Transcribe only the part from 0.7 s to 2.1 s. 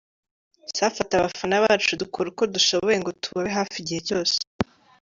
Safi ati “Abafana bacu